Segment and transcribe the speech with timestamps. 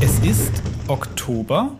[0.00, 1.76] Es ist Oktober,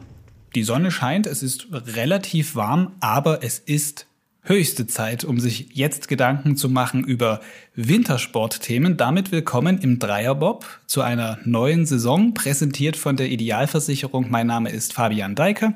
[0.55, 4.07] die Sonne scheint, es ist relativ warm, aber es ist
[4.43, 7.41] höchste Zeit, um sich jetzt Gedanken zu machen über
[7.77, 8.99] Wintersportthemen.
[8.99, 14.27] Damit willkommen im Dreierbob zu einer neuen Saison, präsentiert von der Idealversicherung.
[14.29, 15.73] Mein Name ist Fabian Deike.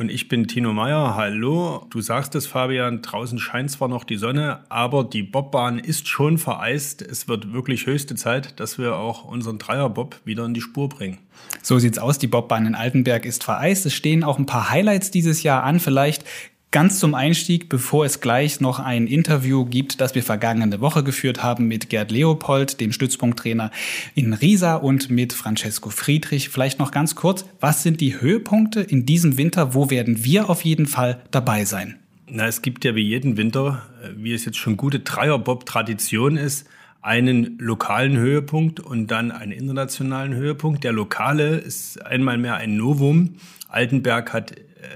[0.00, 1.14] Und ich bin Tino Meyer.
[1.14, 1.86] Hallo.
[1.90, 6.38] Du sagst es, Fabian, draußen scheint zwar noch die Sonne, aber die Bobbahn ist schon
[6.38, 7.02] vereist.
[7.02, 11.18] Es wird wirklich höchste Zeit, dass wir auch unseren Dreierbob wieder in die Spur bringen.
[11.60, 12.16] So sieht's aus.
[12.16, 13.84] Die Bobbahn in Altenberg ist vereist.
[13.84, 15.80] Es stehen auch ein paar Highlights dieses Jahr an.
[15.80, 16.24] Vielleicht
[16.72, 21.42] Ganz zum Einstieg, bevor es gleich noch ein Interview gibt, das wir vergangene Woche geführt
[21.42, 23.72] haben mit Gerd Leopold, dem Stützpunkttrainer
[24.14, 26.48] in Riesa und mit Francesco Friedrich.
[26.48, 29.74] Vielleicht noch ganz kurz, was sind die Höhepunkte in diesem Winter?
[29.74, 31.96] Wo werden wir auf jeden Fall dabei sein?
[32.28, 36.68] Na, es gibt ja wie jeden Winter, äh, wie es jetzt schon gute Dreierbob-Tradition ist,
[37.02, 40.84] einen lokalen Höhepunkt und dann einen internationalen Höhepunkt.
[40.84, 43.38] Der lokale ist einmal mehr ein Novum.
[43.68, 44.54] Altenberg hat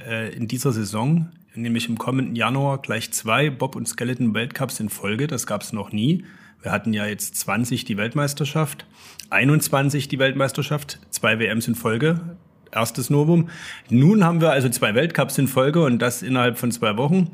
[0.09, 5.27] äh, in dieser Saison nämlich im kommenden Januar gleich zwei Bob- und Skeleton-Weltcups in Folge.
[5.27, 6.25] Das gab es noch nie.
[6.63, 8.87] Wir hatten ja jetzt 20 die Weltmeisterschaft,
[9.31, 12.37] 21 die Weltmeisterschaft, zwei WMs in Folge,
[12.73, 13.51] erstes Novum.
[13.91, 17.31] Nun haben wir also zwei Weltcups in Folge und das innerhalb von zwei Wochen.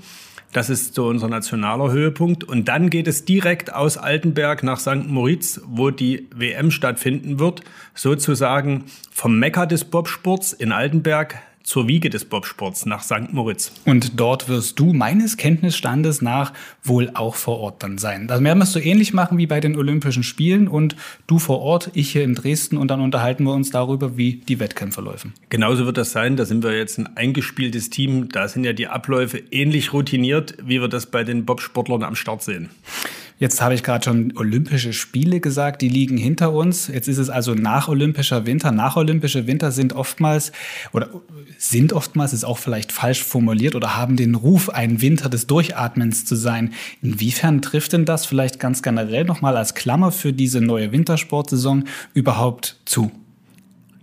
[0.53, 2.43] Das ist so unser nationaler Höhepunkt.
[2.43, 5.07] Und dann geht es direkt aus Altenberg nach St.
[5.07, 7.63] Moritz, wo die WM stattfinden wird.
[7.95, 13.33] Sozusagen vom Mekka des Bobsports in Altenberg zur Wiege des Bobsports nach St.
[13.33, 13.73] Moritz.
[13.85, 18.27] Und dort wirst du meines Kenntnisstandes nach wohl auch vor Ort dann sein.
[18.27, 21.61] Das werden wir es so ähnlich machen wie bei den Olympischen Spielen und du vor
[21.61, 25.35] Ort, ich hier in Dresden und dann unterhalten wir uns darüber, wie die Wettkämpfe laufen.
[25.49, 26.37] Genauso wird das sein.
[26.37, 28.29] Da sind wir jetzt ein eingespieltes Team.
[28.31, 32.43] Da sind ja die Abläufe ähnlich routiniert, wie wir das bei den Bobsportlern am Start
[32.43, 32.71] sehen.
[33.41, 36.89] Jetzt habe ich gerade schon Olympische Spiele gesagt, die liegen hinter uns.
[36.89, 38.71] Jetzt ist es also nach Olympischer Winter.
[38.71, 40.53] Nach Olympische Winter sind oftmals
[40.93, 41.09] oder
[41.57, 46.27] sind oftmals, ist auch vielleicht falsch formuliert oder haben den Ruf, ein Winter des Durchatmens
[46.27, 46.75] zu sein.
[47.01, 52.77] Inwiefern trifft denn das vielleicht ganz generell nochmal als Klammer für diese neue Wintersportsaison überhaupt
[52.85, 53.11] zu?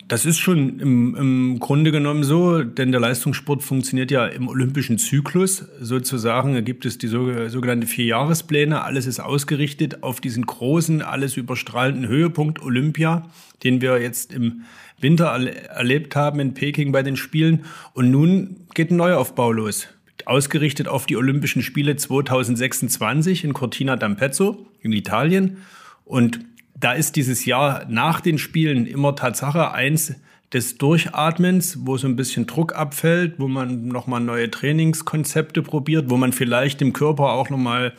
[0.07, 4.97] Das ist schon im, im Grunde genommen so, denn der Leistungssport funktioniert ja im olympischen
[4.97, 5.66] Zyklus.
[5.81, 8.84] Sozusagen gibt es die sogenannte Vierjahrespläne.
[8.84, 13.29] Alles ist ausgerichtet auf diesen großen, alles überstrahlenden Höhepunkt Olympia,
[13.66, 14.62] den wir jetzt im
[14.97, 17.66] Winter erlebt haben in Peking bei den Spielen.
[17.94, 19.89] Und nun geht ein Neuaufbau los.
[20.25, 25.57] Ausgerichtet auf die Olympischen Spiele 2026 in Cortina d'Ampezzo in Italien.
[26.06, 26.39] Und
[26.79, 30.15] da ist dieses Jahr nach den Spielen immer Tatsache eins
[30.53, 36.17] des Durchatmens, wo so ein bisschen Druck abfällt, wo man nochmal neue Trainingskonzepte probiert, wo
[36.17, 37.93] man vielleicht dem Körper auch nochmal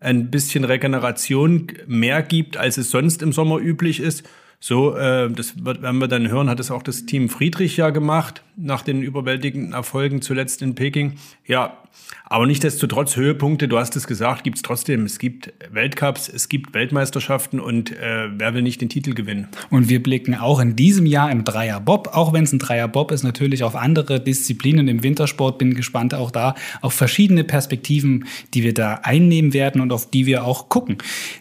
[0.00, 4.28] ein bisschen Regeneration mehr gibt, als es sonst im Sommer üblich ist.
[4.60, 7.90] So, äh, das wird, werden wir dann hören, hat es auch das Team Friedrich ja
[7.90, 11.14] gemacht, nach den überwältigenden Erfolgen zuletzt in Peking.
[11.46, 11.78] Ja,
[12.26, 15.04] aber nichtsdestotrotz Höhepunkte, du hast es gesagt, gibt es trotzdem.
[15.04, 19.48] Es gibt Weltcups, es gibt Weltmeisterschaften und äh, wer will nicht den Titel gewinnen?
[19.70, 22.88] Und wir blicken auch in diesem Jahr im Dreier Bob, auch wenn es ein Dreier
[22.88, 25.58] Bob ist, natürlich auf andere Disziplinen im Wintersport.
[25.58, 30.26] Bin gespannt auch da auf verschiedene Perspektiven, die wir da einnehmen werden und auf die
[30.26, 30.98] wir auch gucken.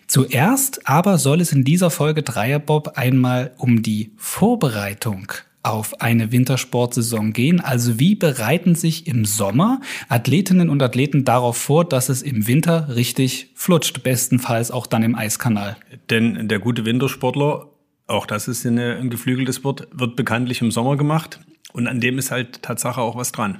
[0.07, 5.31] Zuerst aber soll es in dieser Folge Dreier Bob einmal um die Vorbereitung
[5.63, 7.61] auf eine Wintersportsaison gehen.
[7.61, 9.79] Also wie bereiten sich im Sommer
[10.09, 15.15] Athletinnen und Athleten darauf vor, dass es im Winter richtig flutscht, bestenfalls auch dann im
[15.15, 15.77] Eiskanal?
[16.09, 17.69] Denn der gute Wintersportler,
[18.07, 21.39] auch das ist eine, ein geflügeltes Wort, wird bekanntlich im Sommer gemacht.
[21.71, 23.59] Und an dem ist halt Tatsache auch was dran.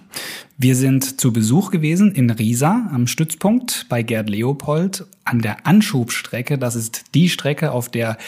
[0.58, 6.60] Wir sind zu Besuch gewesen in Riesa am Stützpunkt bei Gerd Leopold an der Anschubstrecke.
[6.60, 8.20] Das ist die Strecke, auf der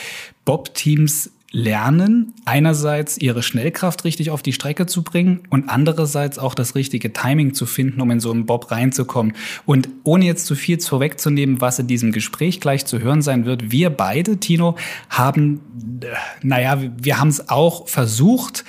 [0.43, 6.75] Bob-Teams lernen, einerseits ihre Schnellkraft richtig auf die Strecke zu bringen und andererseits auch das
[6.75, 9.33] richtige Timing zu finden, um in so einen Bob reinzukommen.
[9.65, 13.71] Und ohne jetzt zu viel vorwegzunehmen, was in diesem Gespräch gleich zu hören sein wird,
[13.71, 14.75] wir beide, Tino,
[15.09, 15.61] haben,
[16.01, 16.07] äh,
[16.41, 18.65] naja, wir haben es auch versucht,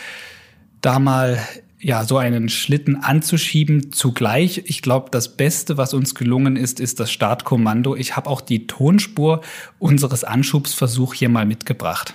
[0.81, 1.39] da mal
[1.81, 3.93] ja, so einen Schlitten anzuschieben.
[3.93, 7.97] Zugleich, ich glaube, das Beste, was uns gelungen ist, ist das Startkommando.
[7.97, 9.41] Ich habe auch die Tonspur
[9.79, 12.15] unseres Anschubsversuchs hier mal mitgebracht.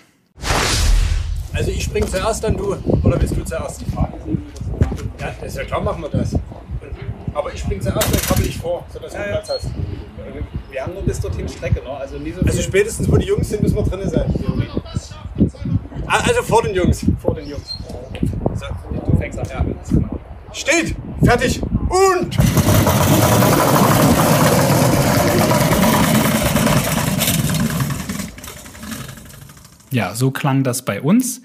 [1.54, 2.76] Also ich spring zuerst, dann du.
[3.04, 3.82] Oder bist du zuerst?
[5.20, 6.36] Ja, das ist ja klar, machen wir das.
[7.34, 9.70] Aber ich spring zuerst, dann krabbel ich vor, sodass du ja, Platz hast.
[10.70, 11.90] Wir haben nur bis dorthin Strecke, ne?
[11.90, 14.34] Also, nie so also spätestens, wo die Jungs sind, müssen wir drinnen sein.
[16.08, 17.06] Ah, also vor den Jungs.
[17.20, 17.76] Vor den Jungs.
[18.56, 18.66] So,
[19.06, 19.66] du fängst an, ja.
[20.54, 20.96] Steht!
[21.24, 21.62] Fertig!
[21.90, 22.38] Und!
[29.92, 31.42] Ja, so klang das bei uns.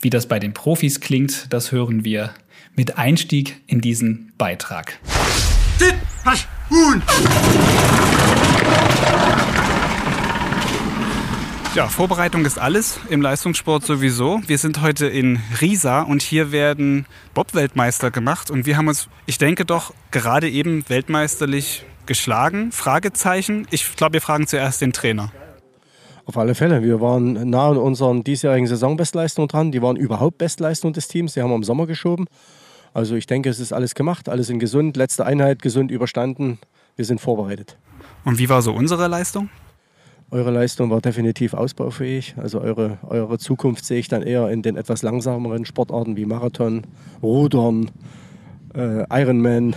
[0.00, 2.34] Wie das bei den Profis klingt, das hören wir
[2.76, 4.98] mit Einstieg in diesen Beitrag.
[11.74, 14.42] Ja, Vorbereitung ist alles, im Leistungssport sowieso.
[14.46, 19.38] Wir sind heute in Riesa und hier werden Bob-Weltmeister gemacht und wir haben uns, ich
[19.38, 22.72] denke doch, gerade eben weltmeisterlich geschlagen.
[22.72, 23.66] Fragezeichen.
[23.70, 25.32] Ich glaube, wir fragen zuerst den Trainer.
[26.26, 26.82] Auf alle Fälle.
[26.82, 29.72] Wir waren nah an unseren diesjährigen Saisonbestleistungen dran.
[29.72, 31.34] Die waren überhaupt Bestleistung des Teams.
[31.34, 32.26] Die haben wir im Sommer geschoben.
[32.94, 34.96] Also ich denke, es ist alles gemacht, alles sind gesund.
[34.96, 36.58] Letzte Einheit gesund überstanden.
[36.96, 37.76] Wir sind vorbereitet.
[38.24, 39.50] Und wie war so unsere Leistung?
[40.30, 42.34] Eure Leistung war definitiv ausbaufähig.
[42.38, 46.86] Also eure, eure Zukunft sehe ich dann eher in den etwas langsameren Sportarten wie Marathon,
[47.22, 47.90] Rudern,
[48.74, 49.76] äh, Ironman.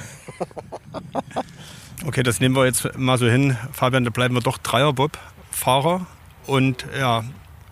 [2.08, 3.58] okay, das nehmen wir jetzt mal so hin.
[3.74, 6.08] Fabian, da bleiben wir doch Dreierbob-Fahrer.
[6.48, 7.24] Und ja,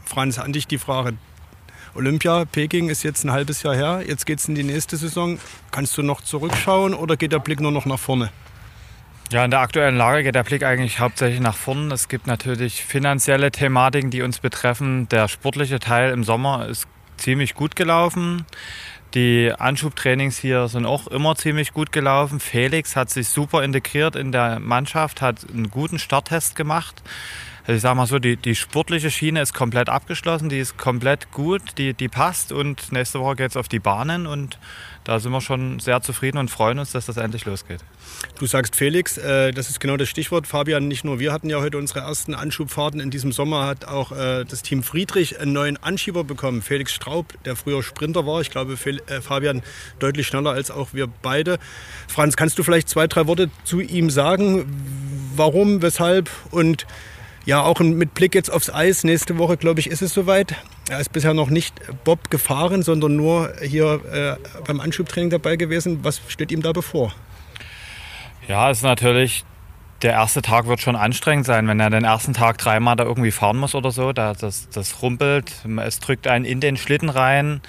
[0.06, 1.14] Franz, an dich die Frage.
[1.96, 4.04] Olympia, Peking ist jetzt ein halbes Jahr her.
[4.06, 5.40] Jetzt geht es in die nächste Saison.
[5.72, 8.32] Kannst du noch zurückschauen oder geht der Blick nur noch nach vorne?
[9.32, 11.90] Ja, in der aktuellen Lage geht der Blick eigentlich hauptsächlich nach vorn.
[11.92, 15.08] Es gibt natürlich finanzielle Thematiken, die uns betreffen.
[15.10, 16.86] Der sportliche Teil im Sommer ist
[17.18, 18.46] ziemlich gut gelaufen.
[19.14, 22.42] Die Anschubtrainings hier sind auch immer ziemlich gut gelaufen.
[22.42, 27.02] Felix hat sich super integriert in der Mannschaft, hat einen guten Starttest gemacht.
[27.68, 31.32] Also ich sage mal so, die, die sportliche Schiene ist komplett abgeschlossen, die ist komplett
[31.32, 34.60] gut, die, die passt und nächste Woche geht es auf die Bahnen und
[35.04, 37.80] da sind wir schon sehr zufrieden und freuen uns, dass das endlich losgeht.
[38.38, 40.46] Du sagst Felix, äh, das ist genau das Stichwort.
[40.46, 43.00] Fabian, nicht nur wir hatten ja heute unsere ersten Anschubfahrten.
[43.00, 46.62] In diesem Sommer hat auch äh, das Team Friedrich einen neuen Anschieber bekommen.
[46.62, 48.42] Felix Straub, der früher Sprinter war.
[48.42, 49.64] Ich glaube, Fel äh, Fabian
[49.98, 51.58] deutlich schneller als auch wir beide.
[52.08, 54.66] Franz, kannst du vielleicht zwei, drei Worte zu ihm sagen?
[55.36, 56.86] Warum, weshalb und
[57.46, 59.04] ja, auch mit Blick jetzt aufs Eis.
[59.04, 60.56] Nächste Woche, glaube ich, ist es soweit.
[60.90, 66.00] Er ist bisher noch nicht Bob gefahren, sondern nur hier äh, beim Anschubtraining dabei gewesen.
[66.04, 67.14] Was steht ihm da bevor?
[68.48, 69.46] Ja, ist natürlich,
[70.02, 73.32] der erste Tag wird schon anstrengend sein, wenn er den ersten Tag dreimal da irgendwie
[73.32, 74.12] fahren muss oder so.
[74.12, 75.54] Da, das, das rumpelt,
[75.84, 77.62] es drückt einen in den Schlitten rein.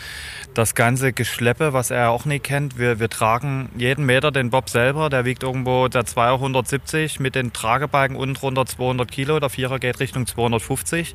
[0.52, 2.78] Das ganze Geschleppe, was er auch nie kennt.
[2.78, 5.08] Wir, wir tragen jeden Meter den Bob selber.
[5.08, 9.38] Der wiegt irgendwo der Zweier 170 mit den Tragebalken unten drunter 200 Kilo.
[9.38, 11.14] Der Vierer geht Richtung 250.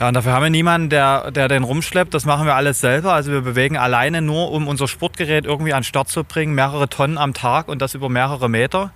[0.00, 2.14] Ja, und dafür haben wir niemanden, der, der den rumschleppt.
[2.14, 3.12] Das machen wir alles selber.
[3.12, 6.88] Also wir bewegen alleine nur, um unser Sportgerät irgendwie an den Start zu bringen, mehrere
[6.88, 8.92] Tonnen am Tag und das über mehrere Meter.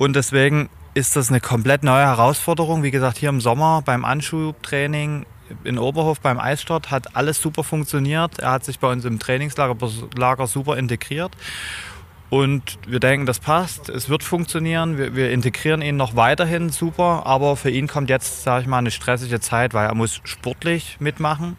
[0.00, 2.82] Und deswegen ist das eine komplett neue Herausforderung.
[2.82, 5.26] Wie gesagt, hier im Sommer beim Anschubtraining
[5.62, 8.38] in Oberhof beim Eisstart hat alles super funktioniert.
[8.38, 11.36] Er hat sich bei uns im Trainingslager super integriert.
[12.30, 17.26] Und wir denken, das passt, es wird funktionieren, wir, wir, integrieren ihn noch weiterhin super,
[17.26, 20.96] aber für ihn kommt jetzt, sage ich mal, eine stressige Zeit, weil er muss sportlich
[21.00, 21.58] mitmachen,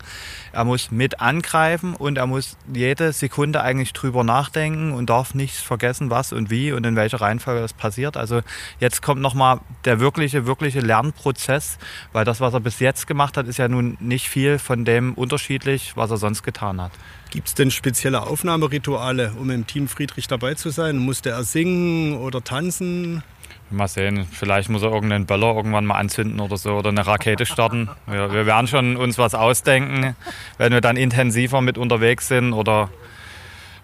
[0.53, 5.59] er muss mit angreifen und er muss jede Sekunde eigentlich drüber nachdenken und darf nichts
[5.59, 8.17] vergessen, was und wie und in welcher Reihenfolge das passiert.
[8.17, 8.41] Also
[8.79, 11.77] jetzt kommt nochmal der wirkliche, wirkliche Lernprozess,
[12.11, 15.13] weil das, was er bis jetzt gemacht hat, ist ja nun nicht viel von dem
[15.13, 16.91] unterschiedlich, was er sonst getan hat.
[17.29, 20.97] Gibt es denn spezielle Aufnahmerituale, um im Team Friedrich dabei zu sein?
[20.97, 23.23] Musste er singen oder tanzen?
[23.71, 27.45] Mal sehen, vielleicht muss er irgendeinen Böller irgendwann mal anzünden oder so oder eine Rakete
[27.45, 27.89] starten.
[28.07, 30.15] Wir, wir werden schon uns was ausdenken,
[30.57, 32.89] wenn wir dann intensiver mit unterwegs sind oder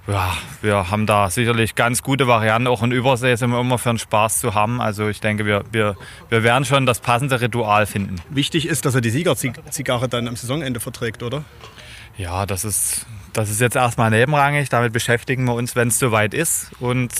[0.08, 2.68] ja, wir haben da sicherlich ganz gute Varianten.
[2.68, 4.80] Auch in Übersee sind wir immer für einen Spaß zu haben.
[4.80, 5.98] Also ich denke, wir, wir,
[6.30, 8.16] wir werden schon das passende Ritual finden.
[8.30, 11.44] Wichtig ist, dass er die Siegerzigarre dann am Saisonende verträgt, oder?
[12.18, 13.06] Ja, das ist
[13.38, 14.70] das ist jetzt erstmal nebenrangig.
[14.70, 16.72] Damit beschäftigen wir uns, wenn es soweit ist.
[16.80, 17.14] Und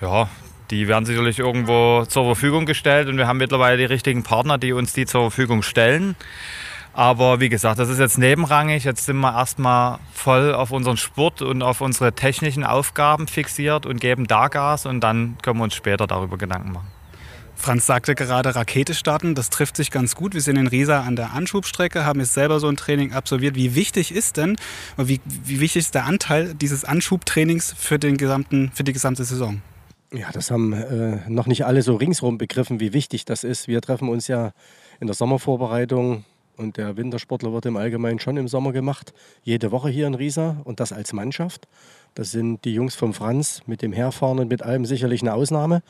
[0.00, 0.28] ja,
[0.72, 3.06] die werden sicherlich irgendwo zur Verfügung gestellt.
[3.08, 6.16] Und wir haben mittlerweile die richtigen Partner, die uns die zur Verfügung stellen.
[6.94, 8.84] Aber wie gesagt, das ist jetzt nebenrangig.
[8.84, 14.00] Jetzt sind wir erstmal voll auf unseren Sport und auf unsere technischen Aufgaben fixiert und
[14.00, 16.88] geben da Gas und dann können wir uns später darüber Gedanken machen.
[17.54, 20.34] Franz sagte gerade Rakete starten, das trifft sich ganz gut.
[20.34, 23.54] Wir sind in Riesa an der Anschubstrecke, haben jetzt selber so ein Training absolviert.
[23.54, 24.56] Wie wichtig ist denn,
[24.96, 29.62] wie, wie wichtig ist der Anteil dieses Anschubtrainings für, den gesamten, für die gesamte Saison?
[30.12, 33.66] Ja, das haben äh, noch nicht alle so ringsrum begriffen, wie wichtig das ist.
[33.66, 34.52] Wir treffen uns ja
[35.00, 36.24] in der Sommervorbereitung
[36.58, 39.14] und der Wintersportler wird im Allgemeinen schon im Sommer gemacht.
[39.42, 41.66] Jede Woche hier in Riesa und das als Mannschaft.
[42.14, 45.82] Das sind die Jungs vom Franz mit dem Herfahren und mit allem sicherlich eine Ausnahme.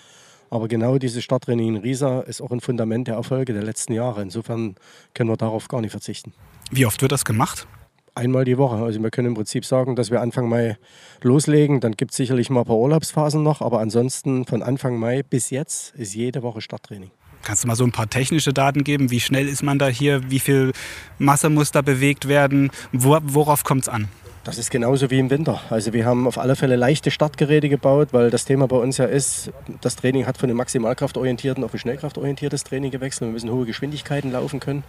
[0.51, 4.23] Aber genau dieses Starttraining in Riesa ist auch ein Fundament der Erfolge der letzten Jahre.
[4.23, 4.77] Insofern
[5.15, 6.33] können wir darauf gar nicht verzichten.
[6.71, 7.67] Wie oft wird das gemacht?
[8.15, 8.77] Einmal die Woche.
[8.77, 10.77] Also wir können im Prinzip sagen, dass wir Anfang Mai
[11.23, 11.81] loslegen.
[11.81, 13.63] Dann gibt es sicherlich mal ein paar Urlaubsphasen noch.
[13.63, 17.11] Aber ansonsten von Anfang Mai bis jetzt ist jede Woche Starttraining.
[17.43, 19.11] Kannst du mal so ein paar technische Daten geben?
[19.11, 20.31] Wie schnell ist man da hier?
[20.31, 20.73] Wie viel
[21.19, 22.71] Masse muss da bewegt werden?
[22.93, 24.09] Worauf kommt es an?
[24.45, 25.61] Das ist genauso wie im Winter.
[25.71, 29.05] Also wir haben auf alle Fälle leichte Startgeräte gebaut, weil das Thema bei uns ja
[29.05, 33.29] ist, das Training hat von einem maximalkraftorientierten auf ein schnellkraftorientiertes Training gewechselt.
[33.29, 34.83] Wir müssen hohe Geschwindigkeiten laufen können.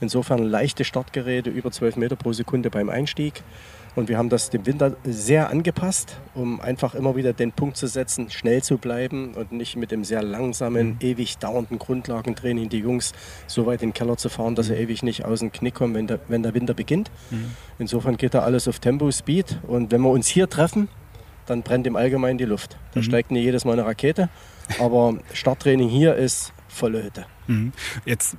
[0.00, 3.42] Insofern leichte Startgeräte über 12 Meter pro Sekunde beim Einstieg.
[3.96, 7.88] Und wir haben das dem Winter sehr angepasst, um einfach immer wieder den Punkt zu
[7.88, 10.96] setzen, schnell zu bleiben und nicht mit dem sehr langsamen, mhm.
[11.00, 13.12] ewig dauernden Grundlagentraining die Jungs
[13.48, 14.82] so weit in den Keller zu fahren, dass sie mhm.
[14.82, 17.10] ewig nicht aus dem Knick kommen, wenn der, wenn der Winter beginnt.
[17.30, 17.50] Mhm.
[17.80, 19.58] Insofern geht da alles auf Tempo, Speed.
[19.66, 20.88] Und wenn wir uns hier treffen,
[21.46, 22.76] dann brennt im Allgemeinen die Luft.
[22.94, 24.28] Da steigt nicht jedes Mal eine Rakete,
[24.78, 27.26] aber Starttraining hier ist volle Hütte.
[28.04, 28.36] Jetzt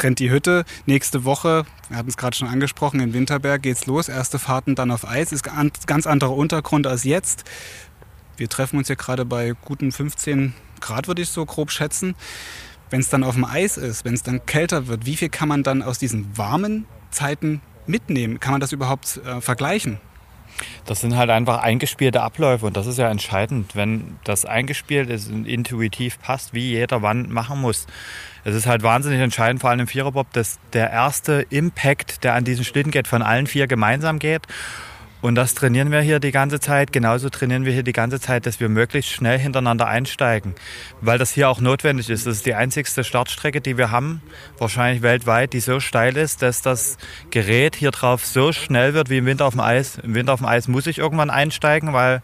[0.00, 0.64] brennt die Hütte.
[0.86, 4.08] Nächste Woche, wir hatten es gerade schon angesprochen, in Winterberg geht es los.
[4.08, 5.30] Erste Fahrten dann auf Eis.
[5.30, 7.44] Ist ein ganz anderer Untergrund als jetzt.
[8.38, 12.14] Wir treffen uns ja gerade bei guten 15 Grad, würde ich so grob schätzen.
[12.88, 15.48] Wenn es dann auf dem Eis ist, wenn es dann kälter wird, wie viel kann
[15.48, 18.40] man dann aus diesen warmen Zeiten mitnehmen?
[18.40, 20.00] Kann man das überhaupt äh, vergleichen?
[20.86, 25.30] Das sind halt einfach eingespielte Abläufe und das ist ja entscheidend, wenn das eingespielt ist
[25.30, 27.86] und intuitiv passt, wie jeder wann machen muss
[28.44, 32.44] es ist halt wahnsinnig entscheidend, vor allem im Viererbob, dass der erste Impact, der an
[32.44, 34.42] diesen Schlitten geht, von allen vier gemeinsam geht.
[35.22, 36.92] Und das trainieren wir hier die ganze Zeit.
[36.92, 40.54] Genauso trainieren wir hier die ganze Zeit, dass wir möglichst schnell hintereinander einsteigen,
[41.02, 42.26] weil das hier auch notwendig ist.
[42.26, 44.22] Das ist die einzigste Startstrecke, die wir haben,
[44.58, 46.96] wahrscheinlich weltweit, die so steil ist, dass das
[47.30, 49.98] Gerät hier drauf so schnell wird wie im Winter auf dem Eis.
[49.98, 52.22] Im Winter auf dem Eis muss ich irgendwann einsteigen, weil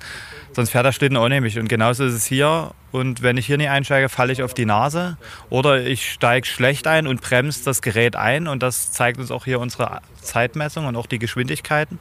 [0.53, 1.59] sonst fährt der Schlitten ohne mich.
[1.59, 2.71] Und genauso ist es hier.
[2.97, 5.19] Und wenn ich hier nicht einsteige, falle ich auf die Nase.
[5.51, 8.49] Oder ich steige schlecht ein und bremse das Gerät ein.
[8.49, 11.99] Und das zeigt uns auch hier unsere Zeitmessung und auch die Geschwindigkeiten.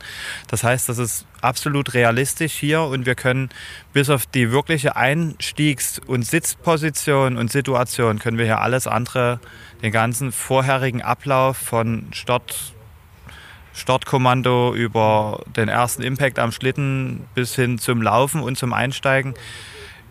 [0.47, 2.83] Das heißt, das ist absolut realistisch hier.
[2.83, 3.49] Und wir können
[3.91, 9.41] bis auf die wirkliche Einstiegs- und Sitzposition und Situation, können wir hier alles andere,
[9.81, 12.73] den ganzen vorherigen Ablauf von Start
[13.73, 19.33] Startkommando über den ersten Impact am Schlitten bis hin zum Laufen und zum Einsteigen.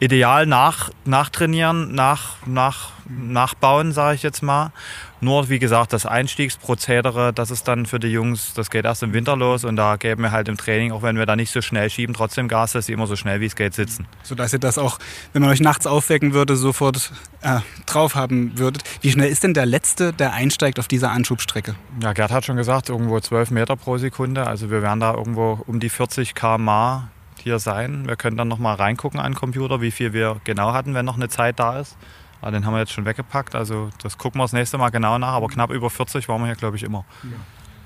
[0.00, 4.72] Ideal nach, nachtrainieren, nach, nach, nachbauen, sage ich jetzt mal.
[5.20, 9.14] Nur, wie gesagt, das Einstiegsprozedere, das ist dann für die Jungs, das geht erst im
[9.14, 11.62] Winter los und da geben wir halt im Training, auch wenn wir da nicht so
[11.62, 14.06] schnell schieben, trotzdem Gas, dass sie immer so schnell wie es geht sitzen.
[14.22, 14.98] Sodass ihr das auch,
[15.32, 18.82] wenn man euch nachts aufwecken würde, sofort äh, drauf haben würdet.
[19.00, 21.76] Wie schnell ist denn der Letzte, der einsteigt auf dieser Anschubstrecke?
[22.02, 24.46] Ja, Gerd hat schon gesagt, irgendwo 12 Meter pro Sekunde.
[24.46, 27.08] Also wir werden da irgendwo um die 40 km/h
[27.44, 28.08] hier sein.
[28.08, 31.04] Wir können dann noch mal reingucken an den Computer, wie viel wir genau hatten, wenn
[31.04, 31.96] noch eine Zeit da ist.
[32.40, 33.54] Aber den haben wir jetzt schon weggepackt.
[33.54, 35.34] Also das gucken wir das nächste Mal genau nach.
[35.34, 37.04] Aber knapp über 40 waren wir hier, glaube ich, immer.
[37.22, 37.30] Ja.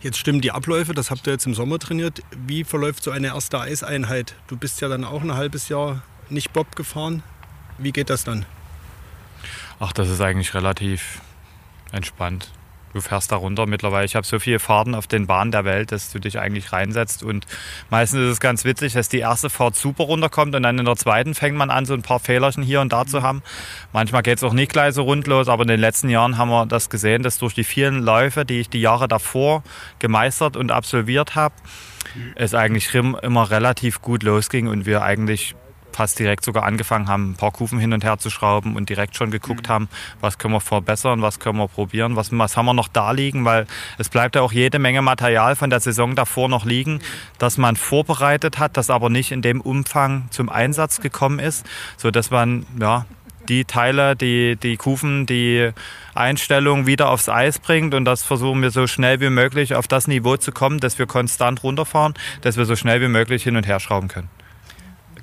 [0.00, 2.22] Jetzt stimmen die Abläufe, das habt ihr jetzt im Sommer trainiert.
[2.46, 4.36] Wie verläuft so eine erste Eiseinheit?
[4.46, 7.24] Du bist ja dann auch ein halbes Jahr nicht Bob gefahren.
[7.78, 8.46] Wie geht das dann?
[9.80, 11.20] Ach, das ist eigentlich relativ
[11.90, 12.52] entspannt
[12.94, 13.66] du fährst da runter.
[13.66, 16.72] Mittlerweile, ich habe so viele Fahrten auf den Bahnen der Welt, dass du dich eigentlich
[16.72, 17.22] reinsetzt.
[17.22, 17.46] Und
[17.90, 20.96] meistens ist es ganz witzig, dass die erste Fahrt super runterkommt und dann in der
[20.96, 23.42] zweiten fängt man an, so ein paar Fehlerchen hier und da zu haben.
[23.92, 26.50] Manchmal geht es auch nicht gleich so rund los, aber in den letzten Jahren haben
[26.50, 29.62] wir das gesehen, dass durch die vielen Läufe, die ich die Jahre davor
[29.98, 31.54] gemeistert und absolviert habe,
[32.34, 35.54] es eigentlich immer relativ gut losging und wir eigentlich
[35.92, 39.16] fast direkt sogar angefangen haben, ein paar Kufen hin und her zu schrauben und direkt
[39.16, 39.72] schon geguckt mhm.
[39.72, 39.88] haben,
[40.20, 43.44] was können wir verbessern, was können wir probieren, was, was haben wir noch da liegen,
[43.44, 43.66] weil
[43.98, 47.00] es bleibt ja auch jede Menge Material von der Saison davor noch liegen,
[47.38, 51.66] das man vorbereitet hat, das aber nicht in dem Umfang zum Einsatz gekommen ist,
[51.96, 53.06] sodass man ja,
[53.48, 55.70] die Teile, die, die Kufen, die
[56.14, 60.06] Einstellung wieder aufs Eis bringt und das versuchen wir so schnell wie möglich auf das
[60.06, 63.66] Niveau zu kommen, dass wir konstant runterfahren, dass wir so schnell wie möglich hin und
[63.66, 64.28] her schrauben können.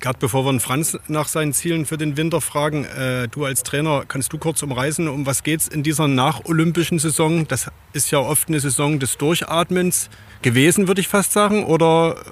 [0.00, 4.04] Gerd, bevor wir Franz nach seinen Zielen für den Winter fragen, äh, du als Trainer,
[4.06, 7.48] kannst du kurz umreißen, um was geht es in dieser nacholympischen Saison?
[7.48, 10.10] Das ist ja oft eine Saison des Durchatmens
[10.42, 11.64] gewesen, würde ich fast sagen.
[11.64, 12.30] Oder äh,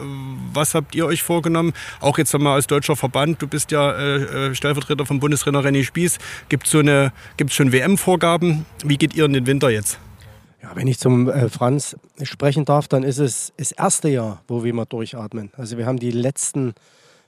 [0.53, 1.73] was habt ihr euch vorgenommen?
[2.01, 5.85] Auch jetzt einmal als deutscher Verband, du bist ja äh, äh Stellvertreter vom Bundestrainer René
[5.85, 6.19] Spieß.
[6.49, 8.67] Gibt es so schon WM-Vorgaben?
[8.85, 9.99] Wie geht ihr in den Winter jetzt?
[10.63, 14.65] Ja, wenn ich zum äh, Franz sprechen darf, dann ist es das erste Jahr, wo
[14.65, 15.51] wir mal durchatmen.
[15.57, 16.75] Also wir haben die letzten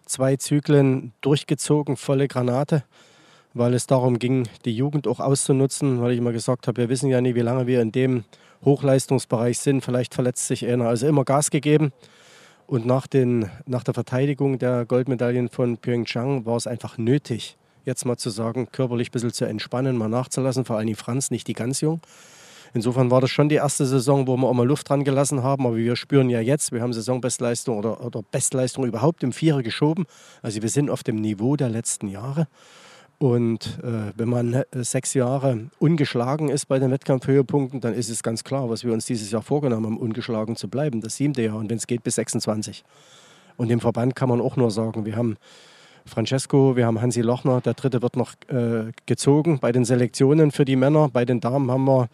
[0.07, 2.85] zwei Zyklen durchgezogen, volle Granate,
[3.55, 7.11] weil es darum ging, die Jugend auch auszunutzen, weil ich immer gesagt habe, wir wissen
[7.11, 8.25] ja nie, wie lange wir in dem
[8.65, 9.85] Hochleistungsbereich sind.
[9.85, 10.89] Vielleicht verletzt sich einer.
[10.89, 11.93] Also immer Gas gegeben.
[12.67, 18.05] Und nach, den, nach der Verteidigung der Goldmedaillen von Pyeongchang war es einfach nötig, jetzt
[18.05, 21.53] mal zu sagen, körperlich ein bisschen zu entspannen, mal nachzulassen, vor allem Franz, nicht die
[21.53, 22.01] ganz jung.
[22.77, 25.65] Insofern war das schon die erste Saison, wo wir auch mal Luft dran gelassen haben.
[25.65, 30.05] Aber wir spüren ja jetzt, wir haben Saisonbestleistung oder, oder Bestleistung überhaupt im Vierer geschoben.
[30.43, 32.49] Also wir sind auf dem Niveau der letzten Jahre.
[33.17, 38.23] Und äh, wenn man äh, sechs Jahre ungeschlagen ist bei den Wettkampfhöhepunkten, dann ist es
[38.23, 41.01] ganz klar, was wir uns dieses Jahr vorgenommen haben, ungeschlagen zu bleiben.
[41.01, 42.85] Das siebte Jahr und wenn es geht bis 26.
[43.57, 45.39] Und dem Verband kann man auch nur sagen, wir haben
[46.05, 50.67] Francesco, wir haben Hansi Lochner, der dritte wird noch äh, gezogen bei den Selektionen für
[50.67, 51.09] die Männer.
[51.09, 52.09] Bei den Damen haben wir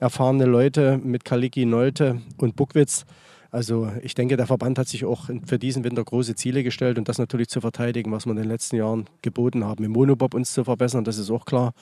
[0.00, 3.04] erfahrene Leute mit Kaliki, Nolte und Buckwitz.
[3.50, 7.08] Also ich denke, der Verband hat sich auch für diesen Winter große Ziele gestellt und
[7.08, 9.84] das natürlich zu verteidigen, was wir in den letzten Jahren geboten haben.
[9.84, 11.72] Im Monobob uns zu verbessern, das ist auch klar.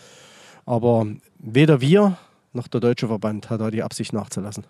[0.65, 1.07] Aber
[1.39, 2.19] weder wir
[2.53, 4.65] noch der deutsche Verband hat da die Absicht nachzulassen.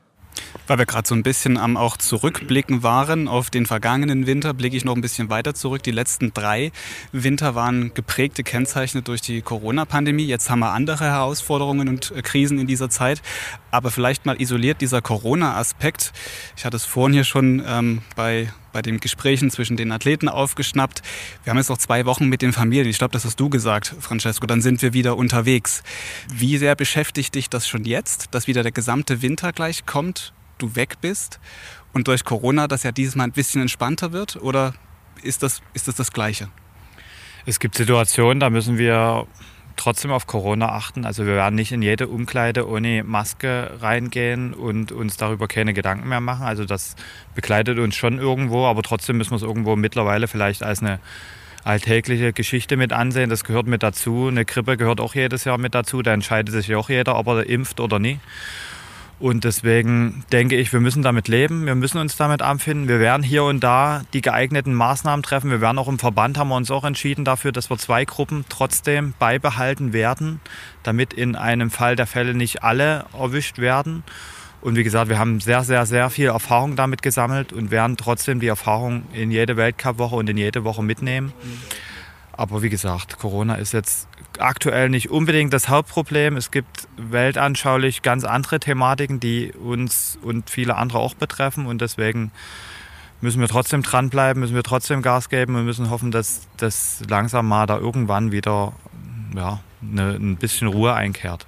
[0.67, 4.77] Weil wir gerade so ein bisschen am auch Zurückblicken waren auf den vergangenen Winter, blicke
[4.77, 5.83] ich noch ein bisschen weiter zurück.
[5.83, 6.73] Die letzten drei
[7.13, 10.27] Winter waren geprägt, gekennzeichnet durch die Corona-Pandemie.
[10.27, 13.23] Jetzt haben wir andere Herausforderungen und Krisen in dieser Zeit.
[13.71, 16.13] Aber vielleicht mal isoliert dieser Corona-Aspekt.
[16.57, 21.01] Ich hatte es vorhin hier schon ähm, bei bei den Gesprächen zwischen den Athleten aufgeschnappt.
[21.45, 22.87] Wir haben jetzt noch zwei Wochen mit den Familien.
[22.91, 24.47] Ich glaube, das hast du gesagt, Francesco.
[24.47, 25.83] Dann sind wir wieder unterwegs.
[26.31, 30.77] Wie sehr beschäftigt dich das schon jetzt, dass wieder der gesamte Winter gleich kommt, du
[30.77, 31.41] weg bist
[31.95, 34.37] und durch Corona das ja dieses Mal ein bisschen entspannter wird?
[34.37, 34.75] Oder
[35.23, 36.51] ist das ist das, das Gleiche?
[37.47, 39.27] Es gibt Situationen, da müssen wir
[39.77, 41.05] trotzdem auf Corona achten.
[41.05, 46.09] Also wir werden nicht in jede Umkleide ohne Maske reingehen und uns darüber keine Gedanken
[46.09, 46.47] mehr machen.
[46.47, 46.97] Also das
[47.35, 50.99] begleitet uns schon irgendwo, aber trotzdem müssen wir es irgendwo mittlerweile vielleicht als eine
[51.65, 53.29] alltägliche Geschichte mit ansehen.
[53.29, 54.29] Das gehört mit dazu.
[54.29, 56.01] Eine Grippe gehört auch jedes Jahr mit dazu.
[56.03, 58.21] Da entscheidet sich auch jeder, ob er impft oder nicht.
[59.19, 62.87] Und deswegen denke ich, wir müssen damit leben, wir müssen uns damit abfinden.
[62.87, 65.51] Wir werden hier und da die geeigneten Maßnahmen treffen.
[65.51, 68.45] Wir werden auch im Verband, haben wir uns auch entschieden dafür, dass wir zwei Gruppen
[68.51, 70.41] trotzdem beibehalten werden,
[70.83, 74.05] damit in einem Fall der Fälle nicht alle erwischt werden.
[74.61, 78.41] Und wie gesagt, wir haben sehr, sehr, sehr viel Erfahrung damit gesammelt und werden trotzdem
[78.41, 81.33] die Erfahrung in jede Weltcup-Woche und in jede Woche mitnehmen.
[82.37, 86.37] Aber wie gesagt, Corona ist jetzt aktuell nicht unbedingt das Hauptproblem.
[86.37, 91.67] Es gibt weltanschaulich ganz andere Thematiken, die uns und viele andere auch betreffen.
[91.67, 92.31] Und deswegen
[93.23, 97.49] müssen wir trotzdem dranbleiben, müssen wir trotzdem Gas geben und müssen hoffen, dass das langsam
[97.49, 98.75] mal da irgendwann wieder
[99.35, 101.47] ja, eine, ein bisschen Ruhe einkehrt.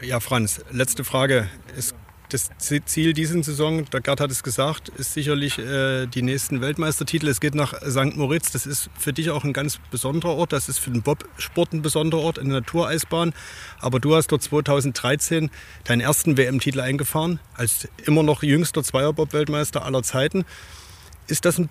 [0.00, 1.48] Ja, Franz, letzte Frage.
[1.76, 1.94] Es
[2.28, 7.28] das Ziel dieser Saison, der Gerd hat es gesagt, ist sicherlich äh, die nächsten Weltmeistertitel.
[7.28, 8.16] Es geht nach St.
[8.16, 8.50] Moritz.
[8.50, 10.52] Das ist für dich auch ein ganz besonderer Ort.
[10.52, 13.32] Das ist für den Bobsport ein besonderer Ort, eine Natureisbahn.
[13.80, 15.50] Aber du hast dort 2013
[15.84, 20.44] deinen ersten WM-Titel eingefahren, als immer noch jüngster Zweierbob-Weltmeister aller Zeiten.
[21.28, 21.68] Ist das ein,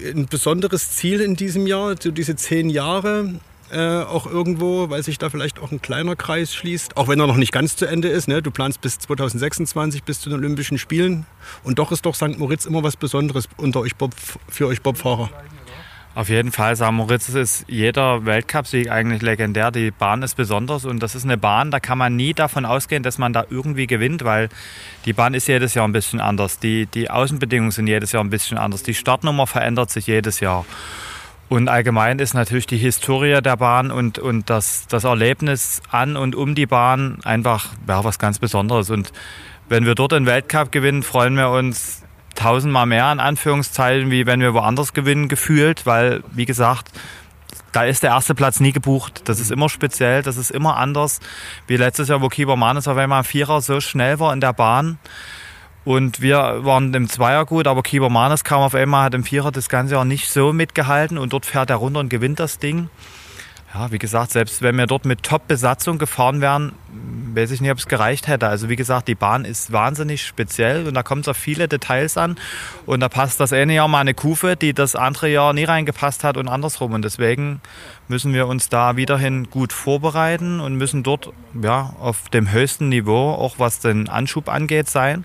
[0.00, 3.40] ein besonderes Ziel in diesem Jahr, so diese zehn Jahre?
[3.70, 7.26] Äh, auch irgendwo, weil sich da vielleicht auch ein kleiner Kreis schließt, auch wenn er
[7.26, 8.28] noch nicht ganz zu Ende ist.
[8.28, 8.42] Ne?
[8.42, 11.26] Du planst bis 2026 bis zu den Olympischen Spielen
[11.64, 12.38] und doch ist doch St.
[12.38, 14.12] Moritz immer was Besonderes unter euch Bob,
[14.48, 15.30] für euch Bobfahrer.
[16.14, 16.90] Auf jeden Fall, St.
[16.90, 19.70] Moritz ist jeder Weltcupsieg eigentlich legendär.
[19.70, 23.04] Die Bahn ist besonders und das ist eine Bahn, da kann man nie davon ausgehen,
[23.04, 24.48] dass man da irgendwie gewinnt, weil
[25.04, 26.58] die Bahn ist jedes Jahr ein bisschen anders.
[26.58, 28.82] Die, die Außenbedingungen sind jedes Jahr ein bisschen anders.
[28.82, 30.64] Die Startnummer verändert sich jedes Jahr.
[31.48, 36.34] Und allgemein ist natürlich die Historie der Bahn und, und das, das Erlebnis an und
[36.34, 38.90] um die Bahn einfach ja, was ganz Besonderes.
[38.90, 39.12] Und
[39.68, 42.02] wenn wir dort den Weltcup gewinnen, freuen wir uns
[42.34, 46.92] tausendmal mehr an Anführungszeichen, wie wenn wir woanders gewinnen, gefühlt, weil, wie gesagt,
[47.72, 49.22] da ist der erste Platz nie gebucht.
[49.24, 51.20] Das ist immer speziell, das ist immer anders.
[51.66, 54.98] Wie letztes Jahr, wo Kieber Manes auf einmal Vierer so schnell war in der Bahn.
[55.88, 59.50] Und wir waren im Zweier gut, aber Kieber Manes kam auf einmal, hat im Vierer
[59.50, 62.90] das ganze Jahr nicht so mitgehalten und dort fährt er runter und gewinnt das Ding.
[63.72, 66.72] Ja, wie gesagt, selbst wenn wir dort mit Top-Besatzung gefahren wären,
[67.32, 68.48] weiß ich nicht, ob es gereicht hätte.
[68.48, 72.18] Also wie gesagt, die Bahn ist wahnsinnig speziell und da kommt es auf viele Details
[72.18, 72.36] an.
[72.84, 76.22] Und da passt das eine Jahr mal eine Kufe, die das andere Jahr nie reingepasst
[76.22, 76.92] hat und andersrum.
[76.92, 77.62] Und deswegen
[78.08, 83.30] müssen wir uns da wiederhin gut vorbereiten und müssen dort ja, auf dem höchsten Niveau,
[83.30, 85.24] auch was den Anschub angeht, sein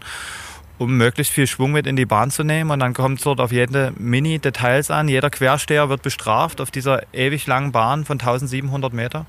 [0.78, 2.72] um möglichst viel Schwung mit in die Bahn zu nehmen.
[2.72, 5.08] Und dann kommt es dort auf jede Mini-Details an.
[5.08, 9.26] Jeder Quersteher wird bestraft auf dieser ewig langen Bahn von 1700 Meter.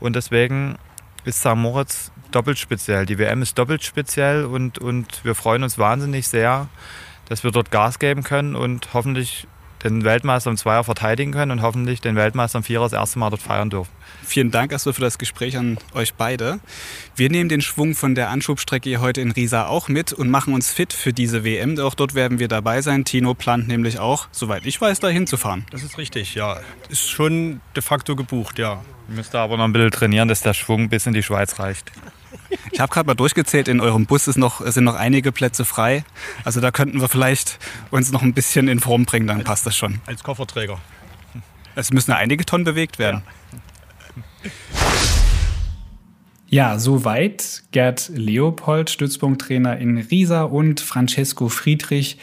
[0.00, 0.76] Und deswegen
[1.24, 1.54] ist St.
[1.56, 3.06] Moritz doppelt speziell.
[3.06, 6.68] Die WM ist doppelt speziell und, und wir freuen uns wahnsinnig sehr,
[7.28, 9.46] dass wir dort Gas geben können und hoffentlich
[9.84, 13.30] den Weltmeister im Zweier verteidigen können und hoffentlich den Weltmeister im Vierer das erste Mal
[13.30, 13.90] dort feiern dürfen.
[14.24, 16.60] Vielen Dank erstmal für das Gespräch an euch beide.
[17.16, 20.54] Wir nehmen den Schwung von der Anschubstrecke hier heute in Riesa auch mit und machen
[20.54, 21.78] uns fit für diese WM.
[21.78, 23.04] Auch dort werden wir dabei sein.
[23.04, 25.64] Tino plant nämlich auch, soweit ich weiß, dahin zu fahren.
[25.70, 26.58] Das ist richtig, ja.
[26.88, 28.82] Ist schon de facto gebucht, ja.
[29.08, 31.90] Müsste aber noch ein bisschen trainieren, dass der Schwung bis in die Schweiz reicht.
[32.70, 36.04] Ich habe gerade mal durchgezählt, in eurem Bus ist noch, sind noch einige Plätze frei.
[36.44, 37.58] Also da könnten wir vielleicht
[37.90, 40.00] uns noch ein bisschen in Form bringen, dann passt das schon.
[40.06, 40.78] Als Kofferträger.
[41.74, 43.22] Es müssen einige Tonnen bewegt werden.
[46.50, 52.16] Ja, soweit Gerd Leopold, Stützpunkttrainer in Riesa und Francesco Friedrich.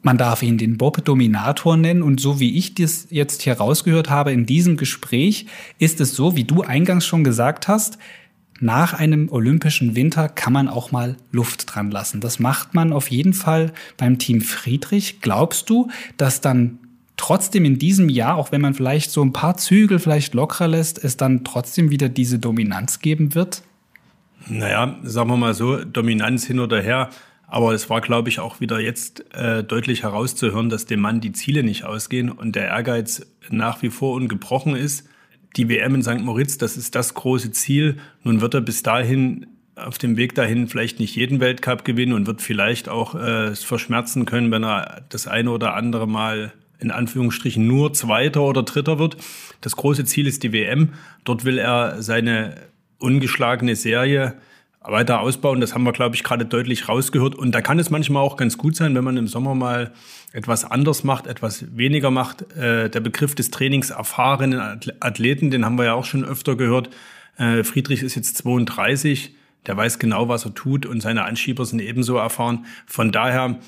[0.00, 2.02] Man darf ihn den Bob-Dominator nennen.
[2.02, 5.46] Und so wie ich das jetzt hier rausgehört habe in diesem Gespräch,
[5.78, 7.98] ist es so, wie du eingangs schon gesagt hast,
[8.62, 12.20] nach einem olympischen Winter kann man auch mal Luft dran lassen.
[12.20, 15.20] Das macht man auf jeden Fall beim Team Friedrich.
[15.20, 16.78] Glaubst du, dass dann
[17.16, 21.02] trotzdem in diesem Jahr, auch wenn man vielleicht so ein paar Zügel vielleicht lockerer lässt,
[21.02, 23.62] es dann trotzdem wieder diese Dominanz geben wird?
[24.48, 27.10] Naja, sagen wir mal so, Dominanz hin oder her.
[27.48, 31.32] Aber es war, glaube ich, auch wieder jetzt äh, deutlich herauszuhören, dass dem Mann die
[31.32, 35.06] Ziele nicht ausgehen und der Ehrgeiz nach wie vor ungebrochen ist.
[35.56, 36.20] Die WM in St.
[36.20, 37.98] Moritz, das ist das große Ziel.
[38.22, 42.26] Nun wird er bis dahin auf dem Weg dahin vielleicht nicht jeden Weltcup gewinnen und
[42.26, 46.90] wird vielleicht auch äh, es verschmerzen können, wenn er das eine oder andere Mal in
[46.90, 49.16] Anführungsstrichen nur Zweiter oder Dritter wird.
[49.60, 50.90] Das große Ziel ist die WM.
[51.24, 52.56] Dort will er seine
[52.98, 54.34] ungeschlagene Serie
[54.84, 55.60] weiter ausbauen.
[55.60, 57.34] Das haben wir, glaube ich, gerade deutlich rausgehört.
[57.34, 59.92] Und da kann es manchmal auch ganz gut sein, wenn man im Sommer mal
[60.32, 62.52] etwas anders macht, etwas weniger macht.
[62.56, 66.90] Äh, der Begriff des Trainings erfahrenen Athleten, den haben wir ja auch schon öfter gehört.
[67.36, 69.34] Äh, Friedrich ist jetzt 32.
[69.66, 72.66] Der weiß genau, was er tut und seine Anschieber sind ebenso erfahren.
[72.86, 73.58] Von daher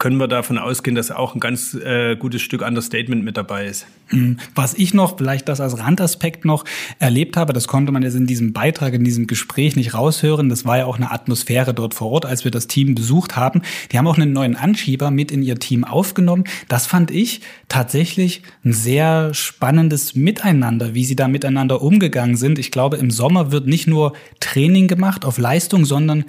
[0.00, 3.86] können wir davon ausgehen, dass auch ein ganz äh, gutes Stück Understatement mit dabei ist.
[4.08, 4.38] Hm.
[4.54, 6.64] Was ich noch, vielleicht das als Randaspekt noch
[6.98, 10.48] erlebt habe, das konnte man jetzt in diesem Beitrag, in diesem Gespräch nicht raushören.
[10.48, 13.60] Das war ja auch eine Atmosphäre dort vor Ort, als wir das Team besucht haben.
[13.92, 16.44] Die haben auch einen neuen Anschieber mit in ihr Team aufgenommen.
[16.68, 22.58] Das fand ich tatsächlich ein sehr spannendes Miteinander, wie sie da miteinander umgegangen sind.
[22.58, 26.24] Ich glaube, im Sommer wird nicht nur Training gemacht auf Leistung, sondern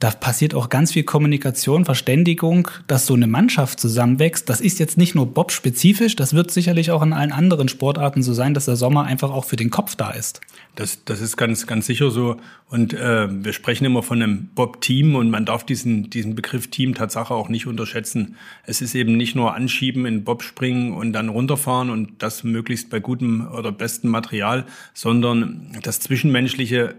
[0.00, 4.48] da passiert auch ganz viel Kommunikation, Verständigung, dass so eine Mannschaft zusammenwächst.
[4.48, 8.32] Das ist jetzt nicht nur Bob-spezifisch, das wird sicherlich auch in allen anderen Sportarten so
[8.32, 10.40] sein, dass der Sommer einfach auch für den Kopf da ist.
[10.74, 12.38] Das, das ist ganz, ganz sicher so.
[12.70, 16.94] Und äh, wir sprechen immer von einem Bob-Team und man darf diesen, diesen Begriff Team
[16.94, 18.36] Tatsache auch nicht unterschätzen.
[18.64, 22.88] Es ist eben nicht nur anschieben, in Bob springen und dann runterfahren und das möglichst
[22.88, 26.94] bei gutem oder bestem Material, sondern das Zwischenmenschliche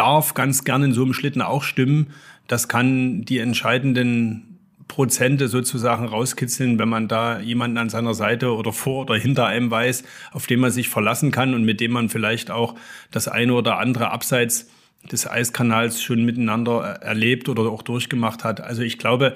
[0.00, 2.14] darf ganz gerne in so einem Schlitten auch stimmen.
[2.48, 4.58] Das kann die entscheidenden
[4.88, 9.70] Prozente sozusagen rauskitzeln, wenn man da jemanden an seiner Seite oder vor oder hinter einem
[9.70, 12.76] weiß, auf den man sich verlassen kann und mit dem man vielleicht auch
[13.10, 14.70] das eine oder andere abseits
[15.12, 18.62] des Eiskanals schon miteinander erlebt oder auch durchgemacht hat.
[18.62, 19.34] Also ich glaube,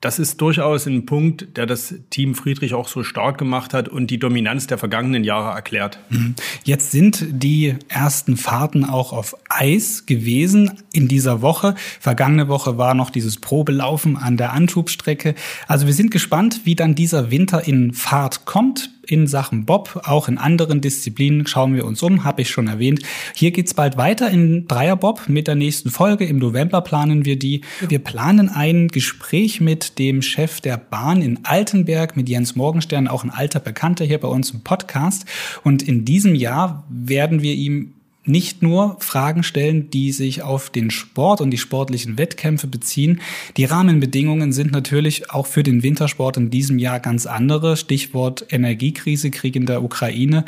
[0.00, 4.10] das ist durchaus ein Punkt, der das Team Friedrich auch so stark gemacht hat und
[4.10, 5.98] die Dominanz der vergangenen Jahre erklärt.
[6.10, 6.34] Mhm.
[6.64, 11.74] Jetzt sind die ersten Fahrten auch auf Eis gewesen in dieser Woche.
[11.98, 15.34] Vergangene Woche war noch dieses Probelaufen an der Anschubstrecke.
[15.66, 20.02] Also wir sind gespannt, wie dann dieser Winter in Fahrt kommt in Sachen Bob.
[20.04, 23.02] Auch in anderen Disziplinen schauen wir uns um, habe ich schon erwähnt.
[23.34, 26.24] Hier geht's bald weiter in Dreierbob mit der nächsten Folge.
[26.24, 27.62] Im November planen wir die.
[27.88, 33.24] Wir planen ein Gespräch mit dem Chef der Bahn in Altenberg, mit Jens Morgenstern, auch
[33.24, 35.24] ein alter Bekannter hier bei uns im Podcast.
[35.64, 37.95] Und in diesem Jahr werden wir ihm
[38.26, 43.20] nicht nur Fragen stellen, die sich auf den Sport und die sportlichen Wettkämpfe beziehen.
[43.56, 47.76] Die Rahmenbedingungen sind natürlich auch für den Wintersport in diesem Jahr ganz andere.
[47.76, 50.44] Stichwort Energiekrise, Krieg in der Ukraine.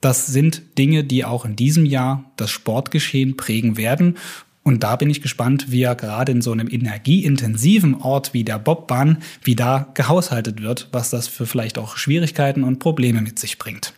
[0.00, 4.16] Das sind Dinge, die auch in diesem Jahr das Sportgeschehen prägen werden.
[4.62, 8.58] Und da bin ich gespannt, wie er gerade in so einem energieintensiven Ort wie der
[8.58, 13.58] Bobbahn, wie da gehaushaltet wird, was das für vielleicht auch Schwierigkeiten und Probleme mit sich
[13.58, 13.94] bringt.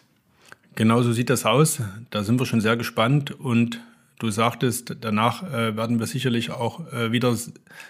[0.75, 1.83] Genau so sieht das aus.
[2.11, 3.81] Da sind wir schon sehr gespannt und
[4.19, 7.37] du sagtest, danach äh, werden wir sicherlich auch äh, wieder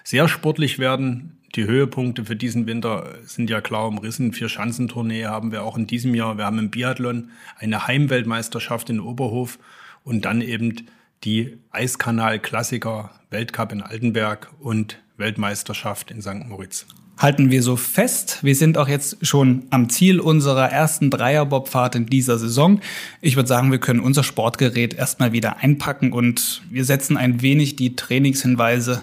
[0.03, 1.39] sehr sportlich werden.
[1.55, 4.33] Die Höhepunkte für diesen Winter sind ja klar umrissen.
[4.33, 6.39] Vier Schanzentournee haben wir auch in diesem Jahr.
[6.39, 9.59] Wir haben im Biathlon eine Heimweltmeisterschaft in Oberhof
[10.03, 10.87] und dann eben
[11.25, 16.47] die Eiskanal-Klassiker Weltcup in Altenberg und Weltmeisterschaft in St.
[16.49, 16.87] Moritz
[17.19, 18.39] halten wir so fest.
[18.43, 22.81] Wir sind auch jetzt schon am Ziel unserer ersten Dreierbobfahrt in dieser Saison.
[23.21, 27.77] Ich würde sagen, wir können unser Sportgerät erstmal wieder einpacken und wir setzen ein wenig
[27.77, 29.03] die Trainingshinweise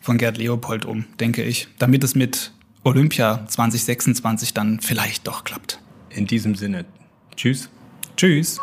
[0.00, 5.80] von Gerd Leopold um, denke ich, damit es mit Olympia 2026 dann vielleicht doch klappt.
[6.08, 6.86] In diesem Sinne.
[7.36, 7.68] Tschüss.
[8.16, 8.58] Tschüss.